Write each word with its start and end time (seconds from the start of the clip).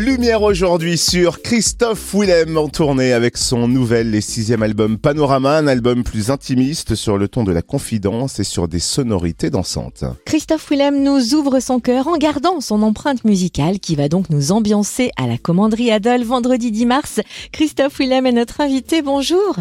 Lumière 0.00 0.42
aujourd'hui 0.42 0.98
sur 0.98 1.40
Christophe 1.40 2.14
Willem 2.14 2.58
en 2.58 2.68
tournée 2.68 3.12
avec 3.12 3.36
son 3.36 3.68
nouvel 3.68 4.12
et 4.16 4.20
sixième 4.20 4.64
album 4.64 4.98
Panorama, 4.98 5.56
un 5.56 5.68
album 5.68 6.02
plus 6.02 6.32
intimiste 6.32 6.96
sur 6.96 7.16
le 7.16 7.28
ton 7.28 7.44
de 7.44 7.52
la 7.52 7.62
confidence 7.62 8.40
et 8.40 8.44
sur 8.44 8.66
des 8.66 8.80
sonorités 8.80 9.50
dansantes. 9.50 10.02
Christophe 10.24 10.68
Willem 10.68 11.00
nous 11.04 11.34
ouvre 11.36 11.60
son 11.60 11.78
cœur 11.78 12.08
en 12.08 12.16
gardant 12.16 12.60
son 12.60 12.82
empreinte 12.82 13.24
musicale 13.24 13.78
qui 13.78 13.94
va 13.94 14.08
donc 14.08 14.30
nous 14.30 14.50
ambiancer 14.50 15.12
à 15.16 15.28
la 15.28 15.38
commanderie 15.38 15.92
Adol 15.92 16.24
vendredi 16.24 16.72
10 16.72 16.86
mars. 16.86 17.20
Christophe 17.52 17.98
Willem 18.00 18.26
est 18.26 18.32
notre 18.32 18.60
invité, 18.62 19.00
bonjour. 19.00 19.58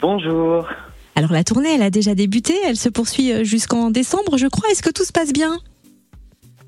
Bonjour. 0.00 0.66
Alors 1.14 1.32
la 1.32 1.44
tournée, 1.44 1.74
elle 1.74 1.82
a 1.82 1.90
déjà 1.90 2.14
débuté, 2.14 2.54
elle 2.64 2.76
se 2.76 2.88
poursuit 2.88 3.32
euh, 3.32 3.44
jusqu'en 3.44 3.90
décembre, 3.90 4.38
je 4.38 4.46
crois. 4.46 4.70
Est-ce 4.70 4.82
que 4.82 4.90
tout 4.90 5.04
se 5.04 5.12
passe 5.12 5.34
bien? 5.34 5.58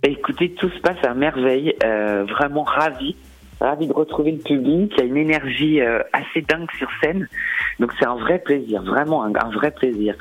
Écoutez, 0.05 0.51
tout 0.51 0.71
se 0.71 0.81
passe 0.81 1.05
à 1.05 1.15
merveille, 1.15 1.75
euh, 1.85 2.25
vraiment 2.25 2.63
ravi, 2.63 3.17
ravi 3.61 3.89
de 3.89 3.93
retrouver 3.93 4.33
le 4.33 4.39
public. 4.39 4.93
Il 4.97 4.99
y 4.99 5.03
a 5.03 5.05
une 5.05 5.17
énergie 5.17 5.81
euh, 5.81 6.01
assez 6.13 6.43
dingue 6.43 6.71
sur 6.79 6.89
scène, 7.03 7.27
donc 7.81 7.93
c'est 7.99 8.07
un 8.07 8.15
vrai 8.15 8.39
plaisir, 8.39 8.83
vraiment 8.83 9.25
un, 9.25 9.51
vrai 9.51 9.73
plaisir. 9.73 10.15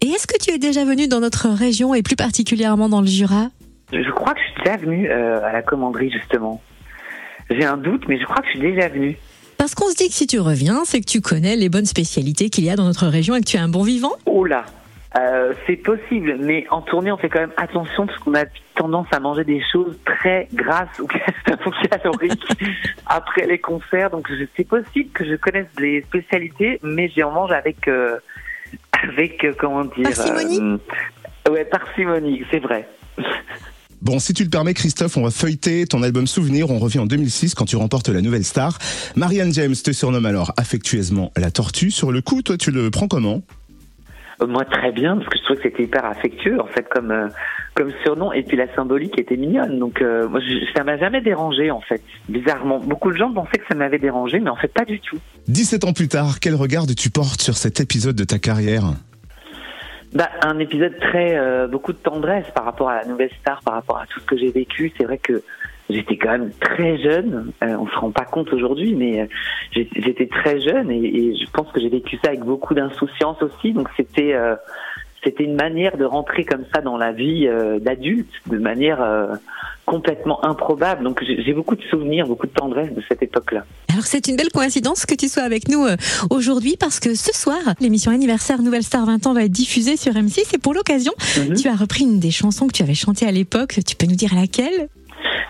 Et 0.00 0.06
est-ce 0.08 0.26
que 0.26 0.38
tu 0.42 0.50
es 0.50 0.58
déjà 0.58 0.84
venu 0.84 1.08
dans 1.08 1.20
notre 1.20 1.48
région 1.48 1.94
et 1.94 2.02
plus 2.02 2.16
particulièrement 2.16 2.88
dans 2.88 3.00
le 3.00 3.06
Jura? 3.06 3.48
Je 3.92 4.10
crois 4.10 4.32
que 4.32 4.40
je 4.40 4.44
suis 4.52 4.64
déjà 4.64 4.76
venu 4.76 5.10
euh, 5.10 5.44
à 5.44 5.52
la 5.52 5.62
commanderie 5.62 6.10
justement. 6.10 6.62
J'ai 7.50 7.64
un 7.64 7.76
doute, 7.76 8.04
mais 8.08 8.18
je 8.18 8.24
crois 8.24 8.36
que 8.36 8.46
je 8.46 8.58
suis 8.58 8.60
déjà 8.60 8.88
venu. 8.88 9.18
Parce 9.58 9.74
qu'on 9.74 9.90
se 9.90 9.96
dit 9.96 10.08
que 10.08 10.14
si 10.14 10.26
tu 10.26 10.38
reviens, 10.38 10.82
c'est 10.84 11.00
que 11.00 11.06
tu 11.06 11.20
connais 11.20 11.56
les 11.56 11.68
bonnes 11.68 11.86
spécialités 11.86 12.48
qu'il 12.48 12.64
y 12.64 12.70
a 12.70 12.76
dans 12.76 12.84
notre 12.84 13.08
région 13.08 13.34
et 13.34 13.40
que 13.40 13.46
tu 13.46 13.56
es 13.56 13.60
un 13.60 13.68
bon 13.68 13.82
vivant 13.82 14.12
Oh 14.24 14.44
là 14.44 14.64
euh, 15.16 15.54
c'est 15.66 15.76
possible, 15.76 16.36
mais 16.38 16.66
en 16.70 16.82
tournée, 16.82 17.10
on 17.10 17.16
fait 17.16 17.30
quand 17.30 17.40
même 17.40 17.52
attention 17.56 18.06
parce 18.06 18.18
qu'on 18.18 18.34
a 18.34 18.44
tendance 18.74 19.06
à 19.10 19.20
manger 19.20 19.44
des 19.44 19.62
choses 19.72 19.98
très 20.04 20.48
grasses 20.52 20.98
ou 20.98 21.06
caloriques 21.90 22.46
après 23.06 23.46
les 23.46 23.58
concerts. 23.58 24.10
Donc, 24.10 24.28
c'est 24.56 24.68
possible 24.68 25.10
que 25.12 25.24
je 25.24 25.36
connaisse 25.36 25.68
les 25.78 26.02
spécialités, 26.02 26.78
mais 26.82 27.10
j'en 27.16 27.30
mange 27.30 27.52
avec, 27.52 27.88
euh, 27.88 28.18
avec 29.02 29.44
euh, 29.44 29.54
comment 29.58 29.84
dire, 29.84 30.04
parcimonie. 30.04 30.78
ouais, 31.50 31.64
parcimonie, 31.64 32.44
c'est 32.50 32.60
vrai. 32.60 32.86
Bon, 34.02 34.18
si 34.20 34.32
tu 34.32 34.44
le 34.44 34.50
permets, 34.50 34.74
Christophe, 34.74 35.16
on 35.16 35.22
va 35.22 35.30
feuilleter 35.30 35.86
ton 35.86 36.02
album 36.02 36.26
Souvenir. 36.26 36.70
On 36.70 36.78
revient 36.78 37.00
en 37.00 37.06
2006 37.06 37.54
quand 37.54 37.64
tu 37.64 37.76
remportes 37.76 38.08
la 38.08 38.20
nouvelle 38.20 38.44
star. 38.44 38.78
Marianne 39.16 39.52
James 39.52 39.74
te 39.74 39.90
surnomme 39.90 40.26
alors 40.26 40.52
affectueusement 40.56 41.32
la 41.36 41.50
tortue. 41.50 41.90
Sur 41.90 42.12
le 42.12 42.20
coup, 42.20 42.42
toi, 42.42 42.56
tu 42.56 42.70
le 42.70 42.90
prends 42.90 43.08
comment? 43.08 43.36
euh, 43.36 43.57
moi, 44.46 44.64
très 44.64 44.92
bien, 44.92 45.16
parce 45.16 45.28
que 45.28 45.38
je 45.38 45.42
trouvais 45.44 45.56
que 45.60 45.68
c'était 45.68 45.82
hyper 45.82 46.04
affectueux, 46.04 46.60
en 46.60 46.66
fait, 46.66 46.88
comme 46.88 47.10
euh, 47.10 47.28
comme 47.74 47.90
surnom. 48.04 48.32
Et 48.32 48.42
puis 48.42 48.56
la 48.56 48.72
symbolique 48.74 49.18
était 49.18 49.36
mignonne. 49.36 49.78
Donc, 49.78 50.00
euh, 50.00 50.28
moi, 50.28 50.40
je, 50.40 50.64
ça 50.76 50.84
m'a 50.84 50.96
jamais 50.96 51.20
dérangé, 51.20 51.70
en 51.70 51.80
fait. 51.80 52.02
Bizarrement, 52.28 52.78
beaucoup 52.78 53.10
de 53.10 53.16
gens 53.16 53.32
pensaient 53.32 53.58
que 53.58 53.66
ça 53.68 53.74
m'avait 53.74 53.98
dérangé, 53.98 54.38
mais 54.38 54.50
en 54.50 54.56
fait, 54.56 54.68
pas 54.68 54.84
du 54.84 55.00
tout. 55.00 55.18
17 55.48 55.84
ans 55.84 55.92
plus 55.92 56.08
tard, 56.08 56.38
quel 56.40 56.54
regard 56.54 56.84
tu 56.86 57.10
portes 57.10 57.40
sur 57.40 57.56
cet 57.56 57.80
épisode 57.80 58.16
de 58.16 58.24
ta 58.24 58.38
carrière? 58.38 58.84
Bah, 60.14 60.30
un 60.42 60.58
épisode 60.58 60.98
très 61.00 61.36
beaucoup 61.68 61.92
de 61.92 61.98
tendresse 61.98 62.46
par 62.54 62.64
rapport 62.64 62.88
à 62.88 62.96
la 62.96 63.04
nouvelle 63.04 63.30
star, 63.40 63.60
par 63.62 63.74
rapport 63.74 63.98
à 63.98 64.06
tout 64.06 64.20
ce 64.20 64.24
que 64.24 64.38
j'ai 64.38 64.50
vécu. 64.50 64.90
C'est 64.96 65.04
vrai 65.04 65.18
que 65.18 65.42
j'étais 65.88 66.16
quand 66.16 66.30
même 66.30 66.50
très 66.60 66.98
jeune. 66.98 67.52
Euh, 67.62 67.76
on 67.78 67.86
se 67.86 67.96
rend 67.96 68.10
pas 68.10 68.24
compte 68.24 68.52
aujourd'hui, 68.52 68.94
mais 68.94 69.22
euh, 69.22 69.84
j'étais 69.96 70.26
très 70.26 70.60
jeune 70.60 70.90
et, 70.90 70.98
et, 70.98 71.36
je 71.36 71.50
pense 71.50 71.70
que 71.72 71.80
j'ai 71.80 71.88
vécu 71.88 72.18
ça 72.22 72.28
avec 72.28 72.40
beaucoup 72.40 72.74
d'insouciance 72.74 73.42
aussi. 73.42 73.72
Donc 73.72 73.88
c'était 73.96 74.34
euh, 74.34 74.54
c'était 75.24 75.44
une 75.44 75.56
manière 75.56 75.96
de 75.96 76.04
rentrer 76.04 76.44
comme 76.44 76.64
ça 76.72 76.80
dans 76.80 76.96
la 76.96 77.12
vie 77.12 77.48
euh, 77.48 77.80
d'adulte, 77.80 78.30
de 78.46 78.58
manière 78.58 79.04
complètement 79.84 80.44
improbable. 80.44 81.02
Donc 81.02 81.24
j'ai 81.24 81.52
beaucoup 81.52 81.74
de 81.74 81.82
souvenirs, 81.90 82.26
beaucoup 82.26 82.46
de 82.46 82.52
tendresse 82.52 82.94
de 82.94 83.02
cette 83.08 83.22
époque-là. 83.22 83.64
Alors 83.90 84.04
c'est 84.04 84.28
une 84.28 84.36
belle 84.36 84.50
coïncidence 84.52 85.06
que 85.06 85.14
tu 85.14 85.28
sois 85.28 85.42
avec 85.42 85.68
nous 85.68 85.84
aujourd'hui 86.30 86.76
parce 86.78 87.00
que 87.00 87.14
ce 87.14 87.32
soir, 87.32 87.58
l'émission 87.80 88.12
anniversaire 88.12 88.62
Nouvelle 88.62 88.84
Star 88.84 89.06
20 89.06 89.26
ans 89.26 89.32
va 89.32 89.44
être 89.44 89.50
diffusée 89.50 89.96
sur 89.96 90.12
M6 90.12 90.54
et 90.54 90.58
pour 90.58 90.72
l'occasion, 90.72 91.12
mhm. 91.36 91.54
tu 91.54 91.68
as 91.68 91.74
repris 91.74 92.04
une 92.04 92.20
des 92.20 92.30
chansons 92.30 92.68
que 92.68 92.72
tu 92.72 92.82
avais 92.84 92.94
chantées 92.94 93.26
à 93.26 93.32
l'époque. 93.32 93.80
Tu 93.84 93.96
peux 93.96 94.06
nous 94.06 94.16
dire 94.16 94.34
laquelle? 94.36 94.88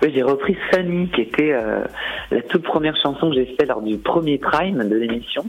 J'ai 0.03 0.23
repris 0.23 0.57
Sunny, 0.73 1.09
qui 1.09 1.23
était 1.23 1.53
euh, 1.53 1.85
la 2.31 2.43
toute 2.43 2.63
première 2.63 2.97
chanson 2.97 3.31
que 3.31 3.37
j'ai 3.37 3.47
faite 3.47 3.69
lors 3.69 3.83
du 3.83 3.99
premier 3.99 4.39
prime 4.39 4.89
de 4.89 4.97
l'émission. 4.97 5.45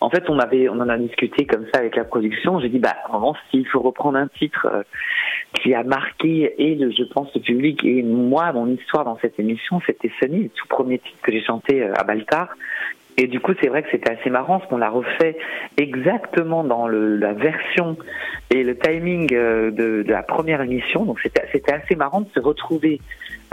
En 0.00 0.08
fait, 0.08 0.30
on 0.30 0.38
avait, 0.38 0.68
on 0.70 0.80
en 0.80 0.88
a 0.88 0.96
discuté 0.96 1.44
comme 1.44 1.66
ça 1.72 1.80
avec 1.80 1.94
la 1.96 2.04
production. 2.04 2.58
J'ai 2.58 2.70
dit, 2.70 2.78
bah, 2.78 2.96
vraiment, 3.10 3.36
s'il 3.50 3.66
faut 3.66 3.80
reprendre 3.80 4.16
un 4.16 4.28
titre 4.28 4.66
euh, 4.72 4.82
qui 5.54 5.74
a 5.74 5.82
marqué 5.82 6.54
et 6.56 6.74
le, 6.74 6.90
je 6.90 7.04
pense, 7.04 7.28
le 7.34 7.40
public 7.42 7.84
et 7.84 8.02
moi, 8.02 8.50
mon 8.52 8.66
histoire 8.68 9.04
dans 9.04 9.18
cette 9.20 9.38
émission, 9.38 9.80
c'était 9.86 10.10
Sunny, 10.18 10.44
le 10.44 10.48
tout 10.48 10.66
premier 10.68 10.98
titre 10.98 11.18
que 11.22 11.32
j'ai 11.32 11.42
chanté 11.42 11.82
euh, 11.82 11.92
à 11.96 12.04
Baltar. 12.04 12.48
Et 13.16 13.26
du 13.26 13.40
coup, 13.40 13.52
c'est 13.60 13.68
vrai 13.68 13.82
que 13.82 13.88
c'était 13.90 14.10
assez 14.10 14.30
marrant, 14.30 14.58
parce 14.58 14.70
qu'on 14.70 14.78
l'a 14.78 14.90
refait 14.90 15.36
exactement 15.76 16.64
dans 16.64 16.88
la 16.88 17.32
version 17.32 17.96
et 18.50 18.62
le 18.62 18.76
timing 18.76 19.28
de, 19.28 19.70
de 20.02 20.10
la 20.10 20.22
première 20.22 20.62
émission. 20.62 21.04
Donc, 21.04 21.20
c'était 21.20 21.72
assez 21.72 21.96
marrant 21.96 22.22
de 22.22 22.28
se 22.34 22.40
retrouver 22.40 23.00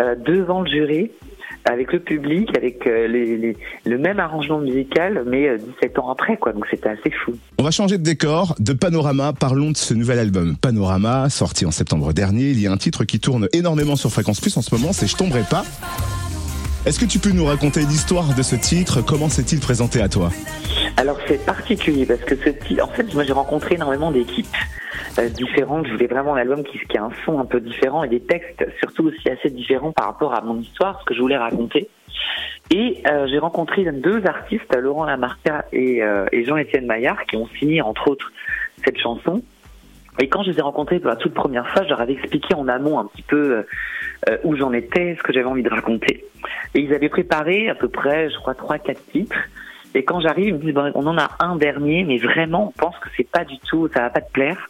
euh, 0.02 0.16
devant 0.16 0.62
le 0.62 0.70
jury 0.70 1.12
avec 1.66 1.92
le 1.92 2.00
public, 2.00 2.56
avec 2.56 2.86
euh, 2.86 3.54
le 3.86 3.98
même 3.98 4.20
arrangement 4.20 4.60
musical, 4.60 5.24
mais 5.26 5.58
17 5.58 5.98
euh, 5.98 6.02
ans 6.02 6.12
après. 6.12 6.38
Donc 6.54 6.66
c'était 6.70 6.90
assez 6.90 7.10
fou. 7.10 7.34
On 7.58 7.64
va 7.64 7.72
changer 7.72 7.98
de 7.98 8.04
décor, 8.04 8.56
de 8.60 8.74
Panorama. 8.74 9.34
Parlons 9.34 9.72
de 9.72 9.78
ce 9.78 9.94
nouvel 9.94 10.20
album. 10.20 10.56
Panorama, 10.56 11.30
sorti 11.30 11.66
en 11.66 11.72
septembre 11.72 12.14
dernier. 12.14 12.52
Il 12.52 12.62
y 12.62 12.68
a 12.68 12.72
un 12.72 12.78
titre 12.78 13.06
qui 13.06 13.20
tourne 13.20 13.48
énormément 13.54 13.96
sur 13.96 14.12
Fréquence 14.12 14.40
Plus 14.40 14.56
en 14.56 14.62
ce 14.62 14.74
moment, 14.76 14.94
c'est 14.94 15.08
Je 15.08 15.16
tomberai 15.16 15.44
pas. 15.50 15.66
Est-ce 16.86 17.00
que 17.00 17.06
tu 17.06 17.20
peux 17.20 17.32
nous 17.32 17.46
raconter 17.46 17.82
l'histoire 17.82 18.34
de 18.36 18.42
ce 18.42 18.56
titre? 18.56 19.02
Comment 19.02 19.28
s'est-il 19.28 19.60
présenté 19.60 20.02
à 20.02 20.08
toi? 20.08 20.30
Alors 20.96 21.18
c'est 21.28 21.46
particulier 21.46 22.06
parce 22.06 22.22
que 22.22 22.36
ce 22.36 22.50
titre, 22.50 22.84
en 22.84 22.88
fait, 22.88 23.14
moi 23.14 23.24
j'ai 23.24 23.34
rencontré 23.34 23.76
énormément 23.76 24.12
d'équipes 24.12 24.48
euh, 25.20 25.28
différentes. 25.30 25.86
Je 25.88 25.92
voulais 25.92 26.08
vraiment 26.08 26.36
un 26.36 26.40
album 26.40 26.64
qui, 26.64 26.80
qui 26.80 26.98
a 26.98 27.04
un 27.04 27.12
son 27.26 27.40
un 27.40 27.46
peu 27.46 27.60
différent 27.60 28.04
et 28.04 28.10
des 28.10 28.22
textes 28.22 28.66
surtout 28.80 29.08
aussi 29.08 29.30
assez 29.30 29.50
différents 29.50 29.92
par 29.92 30.06
rapport 30.06 30.34
à 30.34 30.42
mon 30.42 30.60
histoire, 30.60 31.00
ce 31.02 31.06
que 31.06 31.14
je 31.14 31.20
voulais 31.20 31.38
raconter. 31.38 31.90
Et 32.72 33.04
euh, 33.08 33.28
j'ai 33.30 33.38
rencontré 33.38 33.84
deux 33.92 34.26
artistes, 34.26 34.74
Laurent 34.76 35.06
Lamarca 35.06 35.66
et, 35.72 36.04
euh, 36.04 36.26
et 36.32 36.46
Jean-Étienne 36.46 36.86
Maillard, 36.86 37.26
qui 37.26 37.36
ont 37.36 37.48
signé 37.60 37.82
entre 37.82 38.10
autres 38.10 38.32
cette 38.84 38.98
chanson. 38.98 39.44
Et 40.20 40.30
quand 40.30 40.44
je 40.44 40.52
les 40.52 40.58
ai 40.58 40.62
rencontrés 40.62 41.00
pour 41.00 41.10
la 41.10 41.16
toute 41.16 41.34
première 41.34 41.68
fois, 41.70 41.84
je 41.84 41.90
leur 41.90 42.02
avais 42.02 42.14
expliqué 42.14 42.56
en 42.56 42.68
amont 42.68 43.00
un 43.00 43.06
petit 43.06 43.22
peu 43.22 43.66
euh, 44.30 44.38
où 44.44 44.56
j'en 44.56 44.74
étais, 44.74 45.16
ce 45.18 45.24
que 45.24 45.34
j'avais 45.34 45.46
envie 45.46 45.64
de 45.64 45.70
raconter. 45.70 46.26
Et 46.74 46.80
ils 46.80 46.94
avaient 46.94 47.10
préparé 47.10 47.70
à 47.70 47.76
peu 47.76 47.88
près, 47.88 48.30
je 48.30 48.38
crois, 48.38 48.56
trois, 48.56 48.80
quatre 48.80 49.02
titres. 49.12 49.38
Et 49.94 50.04
quand 50.04 50.20
j'arrive, 50.20 50.48
ils 50.48 50.54
me 50.56 50.60
disent, 50.60 50.74
bon, 50.74 50.92
on 50.96 51.06
en 51.08 51.18
a 51.18 51.30
un 51.40 51.56
dernier, 51.56 52.04
mais 52.04 52.18
vraiment, 52.18 52.68
on 52.68 52.72
pense 52.80 52.98
que 53.00 53.10
c'est 53.16 53.30
pas 53.30 53.46
du 53.46 53.58
tout, 53.60 53.90
ça 53.94 54.02
va 54.02 54.10
pas 54.10 54.22
te 54.22 54.32
plaire. 54.32 54.70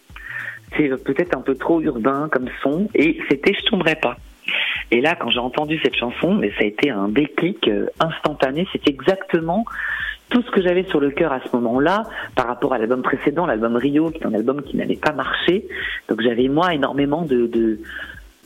C'est 0.76 0.90
peut-être 1.04 1.36
un 1.36 1.42
peu 1.42 1.56
trop 1.56 1.82
urbain 1.82 2.30
comme 2.32 2.50
son. 2.62 2.90
Et 2.94 3.20
c'était 3.30 3.54
Je 3.54 3.66
tomberai 3.66 3.96
pas. 3.96 4.18
Et 4.92 5.02
là, 5.02 5.16
quand 5.16 5.30
j'ai 5.30 5.40
entendu 5.40 5.80
cette 5.84 5.96
chanson, 5.96 6.34
mais 6.34 6.52
ça 6.52 6.62
a 6.62 6.66
été 6.66 6.90
un 6.90 7.10
déclic 7.10 7.68
euh, 7.68 7.88
instantané. 8.00 8.68
C'est 8.72 8.88
exactement 8.88 9.66
tout 10.30 10.42
ce 10.42 10.52
que 10.52 10.62
j'avais 10.62 10.84
sur 10.84 11.00
le 11.00 11.12
cœur 11.12 11.32
à 11.32 11.40
ce 11.40 11.56
moment-là, 11.56 12.04
par 12.36 12.48
rapport 12.48 12.74
à 12.74 12.78
l'album 12.78 13.02
précédent, 13.02 13.46
l'album 13.46 13.76
Rio, 13.76 14.12
qui 14.12 14.20
est 14.20 14.26
un 14.26 14.34
album 14.34 14.62
qui 14.62 14.78
n'avait 14.78 14.98
pas 14.98 15.14
marché. 15.14 15.68
Donc 16.10 16.22
j'avais 16.22 16.48
moi 16.48 16.74
énormément 16.74 17.24
de, 17.24 17.48
de 17.48 17.80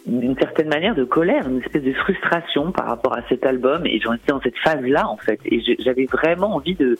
d'une 0.07 0.35
certaine 0.35 0.69
manière 0.69 0.95
de 0.95 1.03
colère, 1.03 1.47
une 1.47 1.59
espèce 1.59 1.83
de 1.83 1.93
frustration 1.93 2.71
par 2.71 2.87
rapport 2.87 3.15
à 3.15 3.21
cet 3.29 3.45
album. 3.45 3.85
Et 3.85 3.99
j'en 3.99 4.13
étais 4.13 4.31
dans 4.31 4.41
cette 4.41 4.57
phase-là 4.57 5.07
en 5.07 5.17
fait. 5.17 5.39
Et 5.45 5.61
j'avais 5.79 6.05
vraiment 6.05 6.55
envie 6.55 6.75
de 6.75 6.97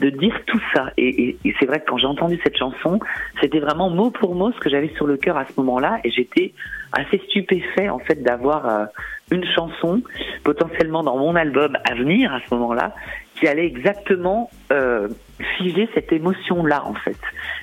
de 0.00 0.10
dire 0.10 0.34
tout 0.46 0.60
ça. 0.74 0.90
Et, 0.96 1.36
c'est 1.60 1.66
vrai 1.66 1.80
que 1.80 1.86
quand 1.86 1.98
j'ai 1.98 2.06
entendu 2.06 2.38
cette 2.42 2.56
chanson, 2.56 2.98
c'était 3.40 3.60
vraiment 3.60 3.90
mot 3.90 4.10
pour 4.10 4.34
mot 4.34 4.50
ce 4.52 4.58
que 4.58 4.68
j'avais 4.68 4.92
sur 4.96 5.06
le 5.06 5.16
cœur 5.16 5.36
à 5.36 5.44
ce 5.46 5.52
moment-là. 5.58 6.00
Et 6.04 6.10
j'étais 6.10 6.54
assez 6.92 7.18
stupéfait 7.28 7.88
en 7.88 7.98
fait 8.00 8.22
d'avoir 8.22 8.66
euh, 8.66 8.84
une 9.32 9.44
chanson 9.44 10.02
potentiellement 10.44 11.02
dans 11.02 11.16
mon 11.16 11.34
album 11.34 11.76
à 11.88 11.94
venir 11.94 12.32
à 12.32 12.40
ce 12.40 12.54
moment-là 12.54 12.94
qui 13.34 13.48
allait 13.48 13.66
exactement 13.66 14.50
euh, 14.72 15.08
figer 15.56 15.88
cette 15.94 16.12
émotion-là 16.12 16.84
en 16.84 16.94
fait. 16.94 17.16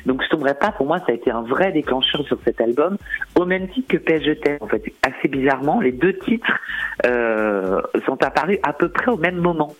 Donc 0.06 0.24
je 0.24 0.30
tomberai 0.30 0.56
pas, 0.56 0.71
pour 0.71 0.88
moi 0.88 0.98
ça 1.00 1.06
a 1.10 1.13
été 1.13 1.31
un 1.31 1.44
vrai 1.44 1.71
déclencheur 1.71 2.25
sur 2.25 2.39
cet 2.44 2.60
album, 2.60 2.98
au 3.39 3.45
même 3.45 3.69
titre 3.69 3.88
que 3.88 3.98
PS 3.98 4.24
Je 4.24 4.63
en 4.63 4.68
fait. 4.68 4.83
Assez 5.04 5.27
bizarrement, 5.27 5.80
les 5.80 5.92
deux 5.92 6.18
titres 6.18 6.60
euh, 7.06 7.81
sont 8.06 8.22
apparus 8.24 8.57
à 8.63 8.74
peu 8.74 8.89
près 8.89 9.12
au 9.12 9.18
même 9.18 9.38
moment. 9.38 9.74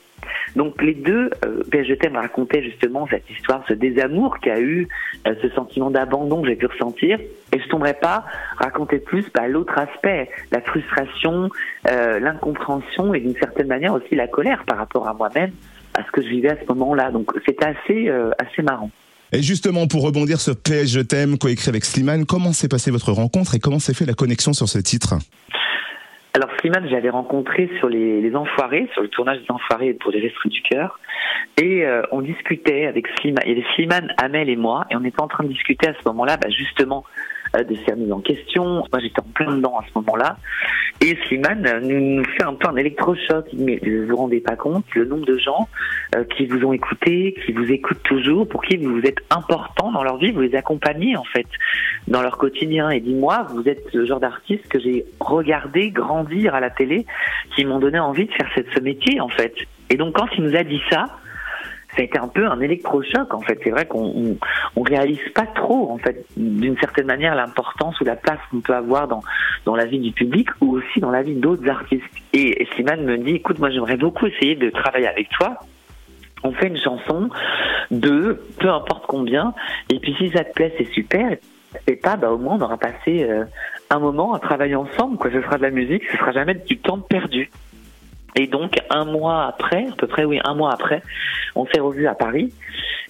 Donc 0.56 0.82
les 0.82 0.94
deux, 0.94 1.30
euh, 1.46 1.64
Je 1.72 1.94
t'aime 1.94 2.16
racontait 2.16 2.64
justement 2.64 3.08
cette 3.10 3.30
histoire, 3.30 3.64
ce 3.68 3.74
désamour 3.74 4.40
qu'a 4.40 4.60
eu, 4.60 4.88
euh, 5.28 5.36
ce 5.42 5.50
sentiment 5.50 5.92
d'abandon 5.92 6.42
que 6.42 6.50
j'ai 6.50 6.56
pu 6.56 6.66
ressentir, 6.66 7.20
et 7.20 7.60
je 7.60 7.68
tomberai 7.70 7.94
pas 7.94 8.26
raconter 8.58 9.00
plus 9.00 9.26
bah, 9.34 9.48
l'autre 9.48 9.78
aspect, 9.78 10.30
la 10.52 10.62
frustration, 10.62 11.50
euh, 11.90 12.20
l'incompréhension 12.20 13.14
et 13.14 13.20
d'une 13.20 13.36
certaine 13.36 13.68
manière 13.68 13.94
aussi 13.94 14.16
la 14.16 14.28
colère 14.28 14.64
par 14.66 14.78
rapport 14.78 15.08
à 15.08 15.14
moi-même 15.14 15.52
à 15.94 16.04
ce 16.04 16.12
que 16.12 16.22
je 16.22 16.28
vivais 16.28 16.50
à 16.50 16.58
ce 16.62 16.66
moment-là. 16.70 17.12
Donc 17.12 17.32
c'était 17.46 17.66
assez, 17.66 18.10
euh, 18.10 18.32
assez 18.40 18.62
marrant. 18.62 18.92
Et 19.32 19.44
justement, 19.44 19.88
pour 19.88 20.04
rebondir 20.04 20.42
sur 20.42 20.56
PS 20.56 20.88
Je 20.88 21.02
t'aime, 21.02 21.38
coécrit 21.38 21.70
avec 21.70 21.86
Slimane, 21.86 22.26
comment 22.26 22.52
s'est 22.52 22.68
passée 22.68 22.90
votre 22.90 23.12
rencontre 23.12 23.56
et 23.56 23.60
comment 23.60 23.80
s'est 23.80 23.94
fait 23.94 24.06
la 24.06 24.14
connexion 24.14 24.54
sur 24.54 24.68
ce 24.68 24.80
titre? 24.80 25.16
Alors 26.34 26.50
Slimane, 26.60 26.88
j'avais 26.90 27.10
rencontré 27.10 27.70
sur 27.80 27.90
les, 27.90 28.22
les, 28.22 28.36
Enfoirés, 28.36 28.88
sur 28.94 29.02
le 29.02 29.08
tournage 29.08 29.40
des 29.40 29.52
Enfoirés 29.52 29.94
pour 29.94 30.12
les 30.12 30.22
Restes 30.22 30.48
du 30.48 30.62
Cœur, 30.62 31.00
et 31.58 31.86
euh, 31.86 32.04
on 32.12 32.22
discutait 32.22 32.86
avec 32.86 33.08
Slimane, 33.20 33.44
il 33.46 33.50
y 33.50 33.52
avait 33.54 33.68
Slimane, 33.76 34.14
Amel 34.18 34.50
et 34.50 34.56
moi, 34.56 34.86
et 34.92 34.96
on 34.96 35.04
était 35.04 35.22
en 35.22 35.28
train 35.28 35.44
de 35.44 35.50
discuter 35.50 35.88
à 35.88 35.94
ce 35.94 36.08
moment-là, 36.08 36.38
bah, 36.38 36.50
justement, 36.50 37.04
de 37.54 37.76
faire 37.76 37.98
mise 37.98 38.12
en 38.12 38.20
question. 38.20 38.64
Moi, 38.66 39.00
j'étais 39.02 39.22
en 39.22 39.32
plein 39.34 39.56
dedans 39.56 39.78
à 39.78 39.84
ce 39.88 39.98
moment-là, 40.00 40.38
et 41.02 41.18
Slimane 41.28 41.80
nous, 41.84 42.18
nous, 42.18 42.24
fait 42.26 42.44
un 42.44 42.54
peu 42.54 42.68
un 42.68 42.76
électrochoc. 42.76 43.48
Mais 43.54 43.80
vous 43.84 44.08
vous 44.08 44.16
rendez 44.16 44.42
pas 44.42 44.56
compte 44.56 44.86
le 44.96 45.06
nombre 45.06 45.26
de 45.26 45.38
gens 45.38 45.70
euh, 46.16 46.24
qui 46.26 46.46
vous 46.46 46.66
ont 46.66 46.74
écouté, 46.74 47.36
qui 47.46 47.54
vous 47.54 47.72
écoutent 47.72 48.04
toujours, 48.04 48.48
pour 48.48 48.64
qui 48.64 48.78
vous 48.78 49.02
êtes 49.02 49.20
important 49.30 49.92
dans 49.92 50.04
leur 50.04 50.18
vie, 50.18 50.32
vous 50.32 50.42
les 50.42 50.56
accompagnez 50.56 51.16
en 51.16 51.24
fait 51.24 51.48
dans 52.08 52.22
leur 52.22 52.38
quotidien. 52.38 52.90
Et 52.90 53.00
dis-moi, 53.00 53.48
vous 53.54 53.68
êtes 53.68 53.94
le 53.94 54.06
genre 54.06 54.20
d'artiste 54.20 54.68
que 54.68 54.80
j'ai 54.80 55.06
regardé 55.20 55.92
grandir 55.92 56.54
à 56.54 56.60
la 56.60 56.70
télé, 56.70 57.06
qui 57.56 57.64
m'ont 57.66 57.80
donné 57.80 58.00
envie 58.00 58.26
de 58.26 58.34
faire 58.34 58.50
ce 58.56 58.80
métier 58.82 59.22
en 59.22 59.30
fait. 59.30 59.54
Et 59.90 59.96
donc 59.96 60.16
quand 60.16 60.28
il 60.38 60.44
nous 60.44 60.56
a 60.56 60.64
dit 60.64 60.82
ça, 60.92 61.06
ça 61.96 62.02
a 62.02 62.06
été 62.06 62.20
un 62.20 62.28
peu 62.28 62.46
un 62.46 62.60
électrochoc 62.62 63.34
en 63.34 63.42
fait. 63.42 63.60
C'est 63.64 63.72
vrai 63.72 63.86
qu'on 63.86 64.38
on, 64.76 64.82
réalise 64.82 65.20
pas 65.34 65.46
trop 65.46 65.92
en 65.92 65.98
fait 65.98 66.26
d'une 66.38 66.78
certaine 66.78 67.08
manière 67.08 67.36
l'importance 67.36 68.00
ou 68.00 68.06
la 68.06 68.16
place 68.16 68.40
qu'on 68.50 68.62
peut 68.62 68.76
avoir 68.76 69.08
dans 69.08 69.22
dans 69.66 69.76
la 69.76 69.86
vie 69.86 70.00
du 70.00 70.12
public 70.12 70.50
ou 70.62 70.78
aussi 70.78 71.00
dans 71.00 71.12
la 71.12 71.24
vie 71.24 71.36
d'autres 71.36 71.68
artistes. 71.70 72.04
Et, 72.34 72.62
et 72.62 72.84
me 72.84 73.18
dit 73.18 73.36
écoute 73.36 73.60
moi 73.60 73.70
j'aimerais 73.70 73.98
beaucoup 73.98 74.28
essayer 74.28 74.56
de 74.56 74.70
travailler 74.70 75.08
avec 75.08 75.30
toi. 75.30 75.58
On 76.44 76.54
fait 76.54 76.68
une 76.68 76.78
chanson 76.78 77.30
de 77.92 78.42
peu 78.60 78.70
importe 78.70 79.06
combien 79.08 79.54
et 79.90 80.00
puis 80.00 80.16
si 80.18 80.30
ça 80.30 80.44
te 80.44 80.54
plaît 80.54 80.74
c'est 80.78 80.92
super 80.94 81.38
et 81.88 81.96
pas 81.96 82.16
bah 82.16 82.32
au 82.32 82.38
moins 82.38 82.56
on 82.56 82.62
aura 82.62 82.78
passé 82.78 83.24
euh, 83.24 83.46
un 83.90 84.00
moment 84.00 84.34
à 84.34 84.40
travailler 84.40 84.76
ensemble 84.76 85.18
quoi. 85.18 85.32
Ce 85.32 85.42
sera 85.42 85.58
de 85.58 85.64
la 85.64 85.72
musique, 85.72 86.04
ce 86.12 86.18
sera 86.18 86.32
jamais 86.32 86.56
du 86.56 86.78
temps 86.78 87.00
perdu. 87.00 87.50
Et 88.40 88.48
donc 88.48 88.78
un 88.90 89.04
mois 89.04 89.48
après, 89.48 89.86
à 89.92 89.96
peu 89.98 90.08
près 90.08 90.24
oui, 90.24 90.40
un 90.46 90.56
mois 90.56 90.72
après, 90.72 91.04
on 91.56 91.66
s'est 91.66 91.82
revu 91.82 92.08
à 92.08 92.16
Paris. 92.16 92.54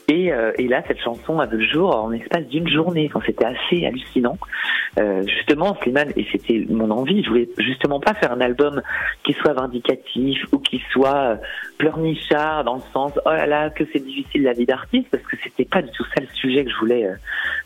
Et, 0.08 0.34
euh, 0.34 0.52
et, 0.58 0.68
là, 0.68 0.82
cette 0.88 1.00
chanson 1.02 1.40
a 1.40 1.46
vu 1.46 1.58
le 1.58 1.68
jour 1.68 1.96
en 1.96 2.12
espace 2.12 2.48
d'une 2.48 2.68
journée. 2.68 3.12
Enfin, 3.14 3.24
c'était 3.28 3.46
assez 3.46 3.86
hallucinant. 3.86 4.40
Euh, 4.98 5.22
justement, 5.28 5.78
Slimane, 5.84 6.12
et 6.16 6.26
c'était 6.32 6.66
mon 6.68 6.90
envie, 6.90 7.24
je 7.24 7.30
voulais 7.30 7.48
justement 7.60 8.00
pas 8.00 8.16
faire 8.16 8.32
un 8.32 8.42
album 8.42 8.82
qui 9.24 9.34
soit 9.34 9.54
vindicatif 9.54 10.40
ou 10.52 10.58
qui 10.58 10.82
soit 10.92 11.34
euh, 11.34 11.36
pleurnichard 11.78 12.64
dans 12.64 12.76
le 12.76 12.82
sens 12.92 13.12
oh 13.24 13.30
là 13.30 13.46
là 13.46 13.70
que 13.70 13.84
c'est 13.94 14.04
difficile 14.04 14.44
la 14.44 14.54
vie 14.54 14.66
d'artiste 14.66 15.10
parce 15.12 15.24
que 15.24 15.38
c'était 15.44 15.66
pas 15.66 15.84
du 15.84 15.92
tout 15.92 16.04
ça 16.06 16.22
le 16.22 16.28
sujet 16.34 16.66
que 16.66 16.72
je 16.72 16.78
voulais 16.78 17.06
euh, 17.06 17.16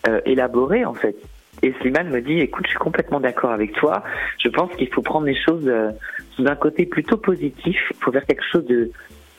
euh 0.09 0.21
élaborer 0.25 0.83
en 0.83 0.93
fait. 0.93 1.15
Et 1.63 1.73
Slimane 1.79 2.09
me 2.09 2.21
dit, 2.21 2.39
écoute, 2.39 2.65
je 2.65 2.71
suis 2.71 2.79
complètement 2.79 3.21
d'accord 3.21 3.51
avec 3.51 3.73
toi. 3.73 4.03
Je 4.37 4.49
pense 4.49 4.69
qu'il 4.75 4.89
faut 4.93 5.01
prendre 5.01 5.25
les 5.25 5.35
choses 5.35 5.65
euh, 5.67 5.91
sous 6.35 6.45
un 6.45 6.55
côté 6.55 6.85
plutôt 6.85 7.17
positif. 7.17 7.77
Il 7.91 8.03
faut 8.03 8.11
faire 8.11 8.25
quelque 8.25 8.43
chose 8.51 8.65
de 8.65 8.91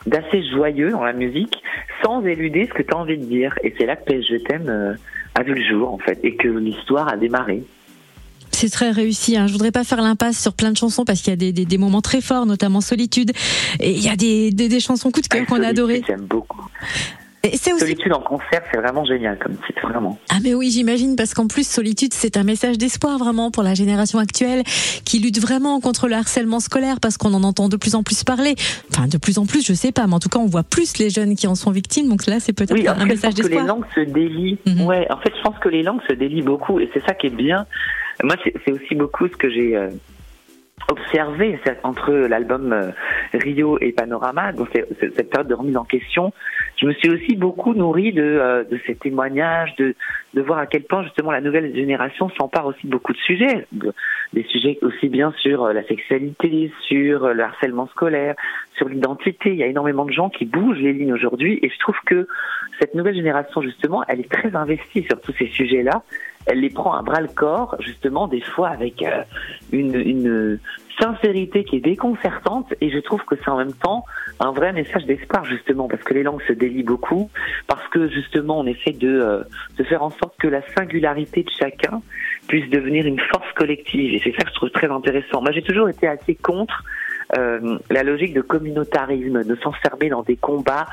d'assez 0.07 0.43
joyeux 0.51 0.91
dans 0.91 1.03
la 1.03 1.13
musique, 1.13 1.63
sans 2.03 2.23
éluder 2.25 2.67
ce 2.67 2.73
que 2.73 2.83
tu 2.83 2.93
as 2.93 2.97
envie 2.97 3.17
de 3.17 3.25
dire. 3.25 3.55
Et 3.63 3.73
c'est 3.77 3.85
là 3.85 3.95
que 3.95 4.05
PSG 4.05 4.43
t'aime 4.43 4.69
euh, 4.69 4.93
a 5.33 5.43
vu 5.43 5.53
le 5.53 5.63
jour, 5.63 5.91
en 5.91 5.97
fait, 5.97 6.19
et 6.23 6.35
que 6.35 6.47
l'histoire 6.47 7.07
a 7.07 7.17
démarré. 7.17 7.63
C'est 8.51 8.69
très 8.69 8.91
réussi. 8.91 9.35
Hein. 9.35 9.47
Je 9.47 9.51
voudrais 9.51 9.71
pas 9.71 9.83
faire 9.83 10.01
l'impasse 10.01 10.39
sur 10.39 10.53
plein 10.53 10.71
de 10.71 10.77
chansons 10.77 11.05
parce 11.05 11.21
qu'il 11.21 11.31
y 11.31 11.33
a 11.33 11.37
des, 11.37 11.51
des, 11.51 11.65
des, 11.65 11.77
moments 11.77 12.01
très 12.01 12.21
forts, 12.21 12.45
notamment 12.45 12.81
Solitude. 12.81 13.31
Et 13.79 13.91
il 13.91 14.03
y 14.03 14.09
a 14.09 14.15
des, 14.15 14.51
des, 14.51 14.79
chansons 14.79 15.11
coup 15.11 15.21
de 15.21 15.27
cœur 15.27 15.45
qu'on 15.45 15.61
a 15.61 15.67
adorées. 15.67 16.03
J'aime 16.07 16.21
beaucoup. 16.21 16.65
Solitude 17.53 18.13
en 18.13 18.21
concert, 18.21 18.61
c'est 18.71 18.77
vraiment 18.77 19.05
génial 19.05 19.37
comme 19.39 19.55
titre, 19.67 19.87
vraiment. 19.87 20.17
Ah 20.29 20.37
mais 20.43 20.53
oui, 20.53 20.69
j'imagine, 20.71 21.15
parce 21.15 21.33
qu'en 21.33 21.47
plus, 21.47 21.67
Solitude, 21.67 22.13
c'est 22.13 22.37
un 22.37 22.43
message 22.43 22.77
d'espoir 22.77 23.17
vraiment 23.17 23.51
pour 23.51 23.63
la 23.63 23.73
génération 23.73 24.19
actuelle 24.19 24.63
qui 25.05 25.19
lutte 25.19 25.39
vraiment 25.39 25.79
contre 25.79 26.07
le 26.07 26.15
harcèlement 26.15 26.59
scolaire 26.59 26.99
parce 26.99 27.17
qu'on 27.17 27.33
en 27.33 27.43
entend 27.43 27.69
de 27.69 27.77
plus 27.77 27.95
en 27.95 28.03
plus 28.03 28.23
parler. 28.23 28.55
Enfin, 28.91 29.07
de 29.07 29.17
plus 29.17 29.37
en 29.37 29.45
plus, 29.45 29.65
je 29.65 29.73
sais 29.73 29.91
pas, 29.91 30.07
mais 30.07 30.13
en 30.13 30.19
tout 30.19 30.29
cas, 30.29 30.39
on 30.39 30.47
voit 30.47 30.63
plus 30.63 30.97
les 30.97 31.09
jeunes 31.09 31.35
qui 31.35 31.47
en 31.47 31.55
sont 31.55 31.71
victimes, 31.71 32.09
donc 32.09 32.25
là, 32.27 32.39
c'est 32.39 32.53
peut-être 32.53 32.73
un 32.87 33.05
message 33.05 33.33
d'espoir. 33.33 33.49
que 33.49 33.61
les 33.61 33.67
langues 33.67 33.85
se 33.93 34.01
délient. 34.01 34.57
Mhm. 34.65 34.81
Ouais, 34.85 35.07
en 35.11 35.17
fait, 35.17 35.33
je 35.35 35.41
pense 35.41 35.57
que 35.59 35.69
les 35.69 35.83
langues 35.83 36.01
se 36.07 36.13
délient 36.13 36.41
beaucoup 36.41 36.79
et 36.79 36.89
c'est 36.93 37.03
ça 37.05 37.13
qui 37.13 37.27
est 37.27 37.35
bien. 37.35 37.65
Moi, 38.23 38.35
c'est 38.43 38.71
aussi 38.71 38.95
beaucoup 38.95 39.27
ce 39.27 39.35
que 39.35 39.49
j'ai... 39.49 39.75
Euh, 39.75 39.89
observé 40.89 41.59
entre 41.83 42.11
l'album 42.11 42.73
euh, 42.73 42.91
Rio 43.33 43.77
et 43.79 43.91
Panorama, 43.91 44.51
donc 44.51 44.69
cette 44.99 45.29
période 45.29 45.47
de 45.47 45.53
remise 45.53 45.77
en 45.77 45.83
question, 45.83 46.31
je 46.77 46.85
me 46.85 46.93
suis 46.93 47.09
aussi 47.09 47.35
beaucoup 47.35 47.73
nourri 47.73 48.11
de, 48.11 48.21
euh, 48.21 48.63
ces 48.85 48.95
témoignages, 48.95 49.75
de, 49.77 49.95
de 50.33 50.41
voir 50.41 50.59
à 50.59 50.67
quel 50.67 50.83
point 50.83 51.03
justement 51.03 51.31
la 51.31 51.41
nouvelle 51.41 51.73
génération 51.73 52.29
s'empare 52.37 52.67
aussi 52.67 52.85
de 52.85 52.91
beaucoup 52.91 53.13
de 53.13 53.17
sujets, 53.17 53.65
des 54.33 54.43
sujets 54.43 54.77
aussi 54.81 55.09
bien 55.09 55.33
sur 55.37 55.63
euh, 55.63 55.73
la 55.73 55.83
sexualité, 55.83 56.71
sur 56.87 57.33
le 57.33 57.43
harcèlement 57.43 57.87
scolaire, 57.87 58.35
sur 58.77 58.87
l'identité. 58.87 59.51
Il 59.51 59.57
y 59.57 59.63
a 59.63 59.67
énormément 59.67 60.05
de 60.05 60.11
gens 60.11 60.29
qui 60.29 60.45
bougent 60.45 60.79
les 60.79 60.93
lignes 60.93 61.13
aujourd'hui, 61.13 61.57
et 61.61 61.69
je 61.69 61.79
trouve 61.79 61.97
que 62.05 62.27
cette 62.79 62.93
nouvelle 62.93 63.15
génération 63.15 63.61
justement, 63.61 64.03
elle 64.07 64.19
est 64.19 64.31
très 64.31 64.55
investie 64.55 65.03
sur 65.03 65.19
tous 65.21 65.33
ces 65.39 65.47
sujets-là 65.47 66.03
elle 66.45 66.59
les 66.59 66.69
prend 66.69 66.93
à 66.93 67.01
bras 67.01 67.21
le 67.21 67.27
corps, 67.27 67.75
justement, 67.79 68.27
des 68.27 68.41
fois 68.41 68.69
avec 68.69 69.01
euh, 69.01 69.23
une, 69.71 69.95
une 69.95 70.59
sincérité 70.99 71.63
qui 71.63 71.77
est 71.77 71.81
déconcertante 71.81 72.73
et 72.81 72.89
je 72.89 72.99
trouve 72.99 73.23
que 73.25 73.35
c'est 73.35 73.49
en 73.49 73.57
même 73.57 73.73
temps 73.73 74.05
un 74.39 74.51
vrai 74.51 74.73
message 74.73 75.05
d'espoir 75.05 75.45
justement 75.45 75.87
parce 75.87 76.03
que 76.03 76.13
les 76.13 76.23
langues 76.23 76.41
se 76.47 76.53
délient 76.53 76.83
beaucoup 76.83 77.29
parce 77.67 77.85
que 77.89 78.07
justement 78.09 78.59
on 78.59 78.65
essaie 78.65 78.91
de, 78.91 79.09
euh, 79.09 79.43
de 79.77 79.83
faire 79.83 80.03
en 80.03 80.09
sorte 80.09 80.35
que 80.39 80.47
la 80.47 80.61
singularité 80.73 81.43
de 81.43 81.49
chacun 81.49 82.01
puisse 82.47 82.69
devenir 82.69 83.05
une 83.05 83.19
force 83.19 83.51
collective 83.53 84.13
et 84.13 84.21
c'est 84.23 84.31
ça 84.31 84.43
que 84.43 84.49
je 84.49 84.55
trouve 84.55 84.71
très 84.71 84.89
intéressant. 84.89 85.41
Moi 85.41 85.51
j'ai 85.51 85.63
toujours 85.63 85.89
été 85.89 86.07
assez 86.07 86.35
contre 86.35 86.83
euh, 87.37 87.77
la 87.89 88.03
logique 88.03 88.33
de 88.33 88.41
communautarisme, 88.41 89.43
de 89.43 89.55
s'enfermer 89.55 90.09
dans 90.09 90.23
des 90.23 90.35
combats 90.35 90.87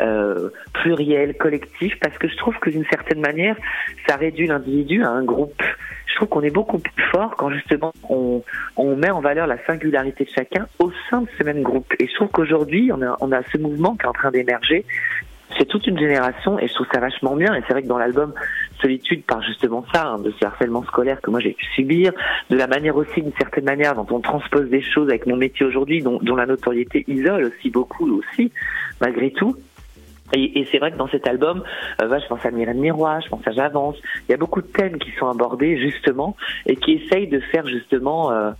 euh, 0.00 0.50
pluriels, 0.74 1.36
collectifs, 1.36 1.98
parce 2.00 2.16
que 2.18 2.28
je 2.28 2.36
trouve 2.36 2.58
que 2.58 2.70
d'une 2.70 2.84
certaine 2.86 3.20
manière, 3.20 3.56
ça 4.06 4.16
réduit 4.16 4.46
l'individu 4.46 5.02
à 5.02 5.10
un 5.10 5.24
groupe. 5.24 5.62
Je 6.06 6.14
trouve 6.16 6.28
qu'on 6.28 6.42
est 6.42 6.50
beaucoup 6.50 6.78
plus 6.78 7.04
fort 7.10 7.36
quand 7.36 7.50
justement 7.50 7.92
on, 8.08 8.42
on 8.76 8.96
met 8.96 9.10
en 9.10 9.20
valeur 9.20 9.46
la 9.46 9.58
singularité 9.66 10.24
de 10.24 10.30
chacun 10.30 10.66
au 10.78 10.90
sein 11.10 11.22
de 11.22 11.28
ce 11.38 11.44
même 11.44 11.62
groupe. 11.62 11.92
Et 11.98 12.06
je 12.06 12.14
trouve 12.14 12.28
qu'aujourd'hui, 12.28 12.90
on 12.92 13.02
a, 13.02 13.16
on 13.20 13.32
a 13.32 13.42
ce 13.52 13.58
mouvement 13.58 13.96
qui 13.96 14.04
est 14.04 14.08
en 14.08 14.12
train 14.12 14.30
d'émerger 14.30 14.84
c'est 15.56 15.66
toute 15.66 15.86
une 15.86 15.98
génération 15.98 16.58
et 16.58 16.68
je 16.68 16.74
trouve 16.74 16.86
ça 16.92 17.00
vachement 17.00 17.34
bien. 17.34 17.54
Et 17.54 17.62
c'est 17.66 17.72
vrai 17.72 17.82
que 17.82 17.88
dans 17.88 17.98
l'album 17.98 18.34
Solitude 18.80 19.24
par 19.24 19.42
justement 19.42 19.84
ça, 19.92 20.06
hein, 20.06 20.18
de 20.18 20.32
ce 20.38 20.44
harcèlement 20.44 20.84
scolaire 20.84 21.20
que 21.20 21.30
moi 21.30 21.40
j'ai 21.40 21.52
pu 21.52 21.64
subir, 21.74 22.12
de 22.50 22.56
la 22.56 22.66
manière 22.66 22.96
aussi, 22.96 23.22
d'une 23.22 23.32
certaine 23.38 23.64
manière, 23.64 23.94
dont 23.94 24.06
on 24.10 24.20
transpose 24.20 24.68
des 24.68 24.82
choses 24.82 25.08
avec 25.08 25.26
mon 25.26 25.36
métier 25.36 25.66
aujourd'hui, 25.66 26.02
dont, 26.02 26.18
dont, 26.22 26.36
la 26.36 26.46
notoriété 26.46 27.04
isole 27.08 27.44
aussi 27.44 27.70
beaucoup 27.70 28.18
aussi, 28.18 28.52
malgré 29.00 29.30
tout. 29.32 29.56
Et, 30.32 30.60
et 30.60 30.68
c'est 30.70 30.78
vrai 30.78 30.92
que 30.92 30.96
dans 30.96 31.08
cet 31.08 31.26
album, 31.26 31.62
euh, 32.02 32.18
je 32.20 32.26
pense 32.28 32.44
à 32.44 32.50
Myrène 32.50 32.78
Miroir, 32.78 33.20
je 33.22 33.28
pense 33.28 33.46
à 33.46 33.52
J'avance, 33.52 33.96
il 34.28 34.32
y 34.32 34.34
a 34.34 34.36
beaucoup 34.36 34.60
de 34.60 34.66
thèmes 34.66 34.98
qui 34.98 35.10
sont 35.18 35.28
abordés 35.28 35.78
justement 35.78 36.36
et 36.66 36.76
qui 36.76 36.92
essayent 36.92 37.28
de 37.28 37.40
faire 37.40 37.66
justement 37.66 38.30
euh, 38.30 38.50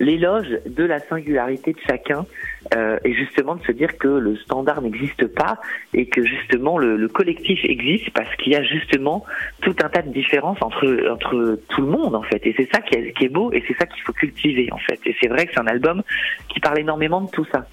l'éloge 0.00 0.48
de 0.66 0.84
la 0.84 1.00
singularité 1.00 1.72
de 1.72 1.80
chacun 1.86 2.26
euh, 2.74 2.98
et 3.04 3.14
justement 3.14 3.56
de 3.56 3.64
se 3.64 3.72
dire 3.72 3.98
que 3.98 4.08
le 4.08 4.36
standard 4.36 4.82
n'existe 4.82 5.26
pas 5.26 5.58
et 5.94 6.06
que 6.06 6.24
justement 6.24 6.78
le, 6.78 6.96
le 6.96 7.08
collectif 7.08 7.60
existe 7.64 8.10
parce 8.10 8.34
qu'il 8.36 8.52
y 8.52 8.56
a 8.56 8.62
justement 8.62 9.24
tout 9.62 9.74
un 9.82 9.88
tas 9.88 10.02
de 10.02 10.10
différences 10.10 10.58
entre 10.60 11.08
entre 11.10 11.58
tout 11.68 11.80
le 11.80 11.88
monde 11.88 12.14
en 12.14 12.22
fait 12.22 12.46
et 12.46 12.54
c'est 12.56 12.68
ça 12.72 12.80
qui 12.80 12.96
est, 12.96 13.12
qui 13.12 13.24
est 13.24 13.28
beau 13.28 13.52
et 13.52 13.62
c'est 13.66 13.76
ça 13.76 13.86
qu'il 13.86 14.02
faut 14.02 14.12
cultiver 14.12 14.68
en 14.72 14.78
fait 14.78 15.00
et 15.06 15.16
c'est 15.20 15.28
vrai 15.28 15.46
que 15.46 15.52
c'est 15.54 15.60
un 15.60 15.66
album 15.66 16.02
qui 16.48 16.60
parle 16.60 16.78
énormément 16.78 17.20
de 17.20 17.30
tout 17.30 17.46
ça. 17.52 17.66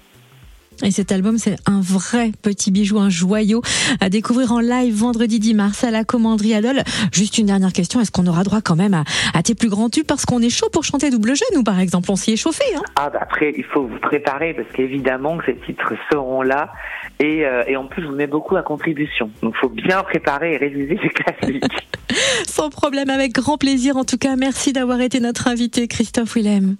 Et 0.82 0.90
cet 0.90 1.12
album, 1.12 1.38
c'est 1.38 1.56
un 1.66 1.80
vrai 1.80 2.32
petit 2.42 2.70
bijou, 2.70 2.98
un 2.98 3.08
joyau 3.08 3.62
à 4.00 4.08
découvrir 4.08 4.52
en 4.52 4.60
live 4.60 4.94
vendredi 4.94 5.38
10 5.38 5.54
mars 5.54 5.84
à 5.84 5.90
la 5.90 6.04
commanderie 6.04 6.54
Adol. 6.54 6.82
Juste 7.12 7.38
une 7.38 7.46
dernière 7.46 7.72
question, 7.72 8.00
est-ce 8.00 8.10
qu'on 8.10 8.26
aura 8.26 8.42
droit 8.42 8.60
quand 8.60 8.76
même 8.76 8.94
à, 9.34 9.42
tes 9.42 9.54
plus 9.54 9.68
grands 9.68 9.88
tubes 9.88 10.06
Parce 10.06 10.26
qu'on 10.26 10.42
est 10.42 10.50
chaud 10.50 10.68
pour 10.70 10.84
chanter 10.84 11.10
double 11.10 11.34
jeu, 11.34 11.46
nous 11.54 11.62
par 11.62 11.80
exemple, 11.80 12.10
on 12.10 12.16
s'y 12.16 12.32
est 12.32 12.36
chauffé. 12.36 12.64
Hein 12.76 12.82
ah 12.96 13.10
bah 13.10 13.20
après, 13.22 13.54
il 13.56 13.64
faut 13.64 13.86
vous 13.86 13.98
préparer 13.98 14.54
parce 14.54 14.68
qu'évidemment 14.72 15.38
que 15.38 15.46
ces 15.46 15.56
titres 15.56 15.94
seront 16.10 16.42
là. 16.42 16.72
Et, 17.18 17.46
euh, 17.46 17.64
et 17.66 17.76
en 17.76 17.86
plus, 17.86 18.02
je 18.02 18.08
vous 18.08 18.14
mets 18.14 18.26
beaucoup 18.26 18.56
à 18.56 18.62
contribution. 18.62 19.30
Donc 19.42 19.54
il 19.56 19.60
faut 19.60 19.68
bien 19.68 20.02
préparer 20.02 20.54
et 20.54 20.56
réviser 20.58 20.98
ces 21.02 21.08
classiques. 21.08 21.64
Sans 22.46 22.70
problème, 22.70 23.10
avec 23.10 23.32
grand 23.32 23.58
plaisir. 23.58 23.96
En 23.96 24.04
tout 24.04 24.18
cas, 24.18 24.36
merci 24.36 24.72
d'avoir 24.72 25.00
été 25.00 25.20
notre 25.20 25.48
invité, 25.48 25.88
Christophe 25.88 26.34
Willem. 26.34 26.76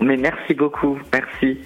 Mais 0.00 0.16
merci 0.16 0.54
beaucoup, 0.54 0.98
merci. 1.12 1.58